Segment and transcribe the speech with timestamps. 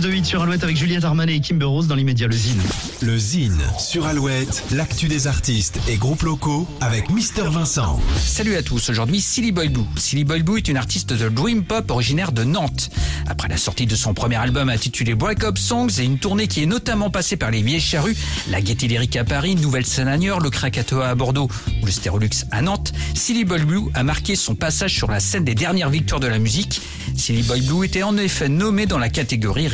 [0.00, 2.62] plus de 8 sur Alouette avec Juliette Armanet et Kimber Rose dans l'immédiat le Zine.
[3.02, 8.00] Le Zine sur Alouette, l'actu des artistes et groupes locaux avec Mister Vincent.
[8.16, 9.84] Salut à tous, aujourd'hui Silly Boy Blue.
[9.96, 12.90] Silly Boy Blue est une artiste de Dream Pop originaire de Nantes.
[13.26, 16.62] Après la sortie de son premier album intitulé Break Up Songs et une tournée qui
[16.62, 18.16] est notamment passée par les Vieilles Charrues,
[18.50, 21.48] la Gaieté Lyrique à Paris, Nouvelle Scène à Niort, le Krakatoa à Bordeaux
[21.82, 25.44] ou le Stérolux à Nantes, Silly Boy Blue a marqué son passage sur la scène
[25.44, 26.80] des dernières victoires de la musique.
[27.16, 29.68] Silly Boy Blue était en effet nommé dans la catégorie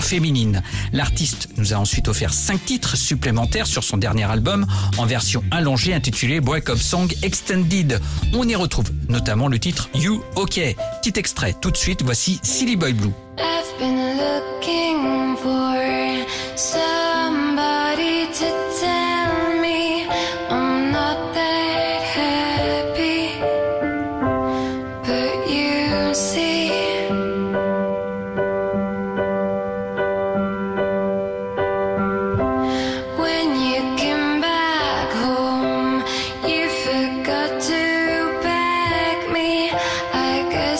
[0.00, 0.62] féminine.
[0.92, 4.66] L'artiste nous a ensuite offert cinq titres supplémentaires sur son dernier album
[4.98, 8.00] en version allongée intitulée Break Up Song Extended.
[8.32, 10.60] On y retrouve notamment le titre You OK.
[11.02, 13.12] Petit extrait tout de suite, voici Silly Boy Blue.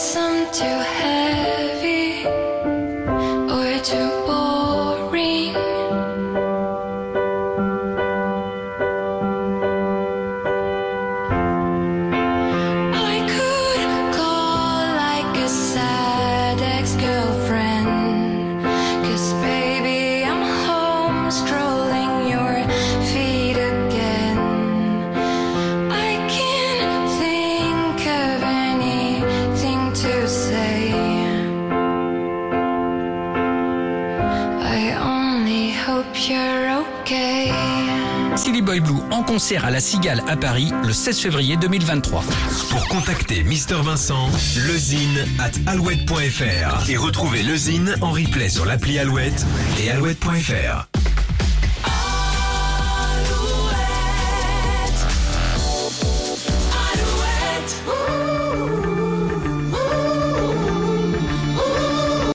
[0.06, 1.65] some to have.
[38.36, 42.22] Silly Boy Blue en concert à la Cigale à Paris le 16 février 2023.
[42.70, 44.28] Pour contacter Mister Vincent,
[44.66, 49.46] lezine at alouette.fr et retrouver le Zine en replay sur l'appli Alouette
[49.82, 50.95] et alouette.fr.